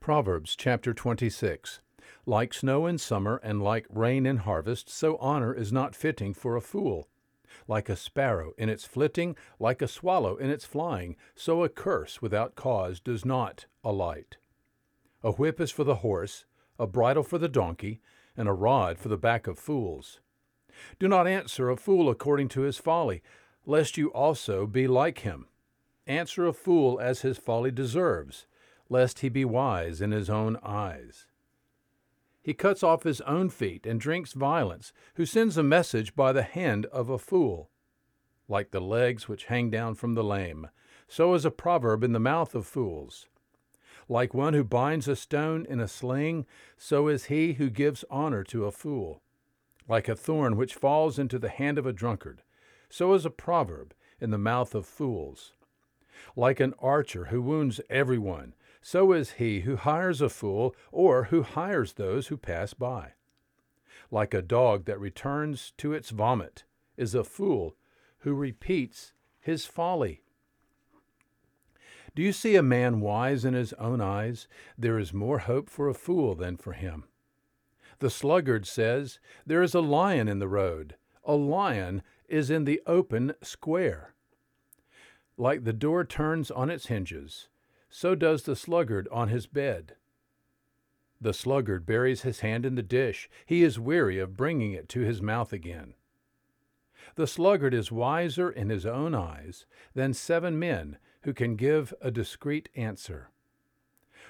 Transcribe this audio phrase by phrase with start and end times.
[0.00, 1.80] Proverbs chapter 26.
[2.24, 6.56] Like snow in summer and like rain in harvest, so honor is not fitting for
[6.56, 7.08] a fool.
[7.68, 12.22] Like a sparrow in its flitting, like a swallow in its flying, so a curse
[12.22, 14.36] without cause does not alight.
[15.22, 16.44] A whip is for the horse,
[16.78, 18.00] a bridle for the donkey,
[18.36, 20.20] and a rod for the back of fools.
[20.98, 23.22] Do not answer a fool according to his folly,
[23.66, 25.46] lest you also be like him.
[26.06, 28.46] Answer a fool as his folly deserves
[28.92, 31.26] lest he be wise in his own eyes.
[32.42, 36.42] He cuts off his own feet and drinks violence, who sends a message by the
[36.42, 37.70] hand of a fool.
[38.48, 40.68] Like the legs which hang down from the lame,
[41.08, 43.28] so is a proverb in the mouth of fools.
[44.08, 46.44] Like one who binds a stone in a sling,
[46.76, 49.22] so is he who gives honor to a fool.
[49.88, 52.42] Like a thorn which falls into the hand of a drunkard,
[52.90, 55.52] so is a proverb in the mouth of fools.
[56.36, 61.42] Like an archer who wounds everyone, so is he who hires a fool or who
[61.42, 63.12] hires those who pass by.
[64.10, 66.64] Like a dog that returns to its vomit
[66.96, 67.76] is a fool
[68.18, 70.20] who repeats his folly.
[72.14, 74.46] Do you see a man wise in his own eyes?
[74.76, 77.04] There is more hope for a fool than for him.
[78.00, 80.96] The sluggard says, There is a lion in the road.
[81.24, 84.14] A lion is in the open square.
[85.38, 87.48] Like the door turns on its hinges,
[87.94, 89.94] so does the sluggard on his bed.
[91.20, 93.28] The sluggard buries his hand in the dish.
[93.44, 95.92] He is weary of bringing it to his mouth again.
[97.16, 102.10] The sluggard is wiser in his own eyes than seven men who can give a
[102.10, 103.30] discreet answer.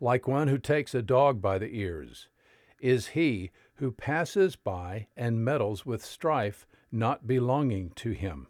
[0.00, 2.28] Like one who takes a dog by the ears,
[2.80, 8.48] is he who passes by and meddles with strife not belonging to him.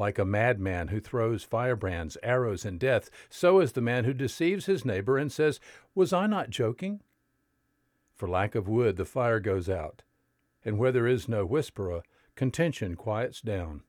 [0.00, 4.64] Like a madman who throws firebrands, arrows, and death, so is the man who deceives
[4.64, 5.60] his neighbor and says,
[5.94, 7.00] Was I not joking?
[8.14, 10.00] For lack of wood, the fire goes out,
[10.64, 12.00] and where there is no whisperer,
[12.34, 13.82] contention quiets down.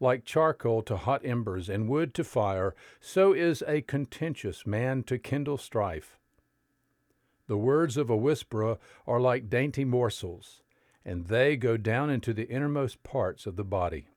[0.00, 5.16] Like charcoal to hot embers and wood to fire, so is a contentious man to
[5.16, 6.18] kindle strife.
[7.46, 10.64] The words of a whisperer are like dainty morsels,
[11.04, 14.08] and they go down into the innermost parts of the body.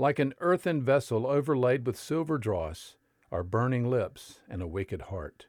[0.00, 2.96] Like an earthen vessel overlaid with silver dross
[3.30, 5.48] are burning lips and a wicked heart.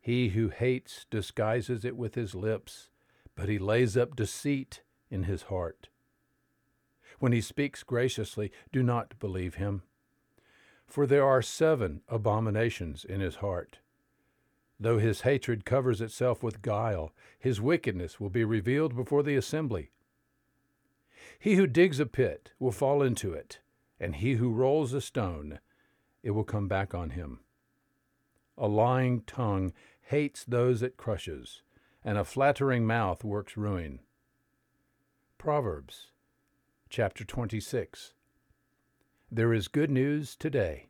[0.00, 2.88] He who hates disguises it with his lips,
[3.34, 4.80] but he lays up deceit
[5.10, 5.90] in his heart.
[7.18, 9.82] When he speaks graciously, do not believe him.
[10.86, 13.80] For there are seven abominations in his heart.
[14.80, 19.90] Though his hatred covers itself with guile, his wickedness will be revealed before the assembly.
[21.38, 23.60] He who digs a pit will fall into it,
[24.00, 25.60] and he who rolls a stone,
[26.22, 27.40] it will come back on him.
[28.58, 31.62] A lying tongue hates those it crushes,
[32.04, 34.00] and a flattering mouth works ruin.
[35.38, 36.08] Proverbs
[36.88, 38.14] chapter 26.
[39.30, 40.88] There is good news today.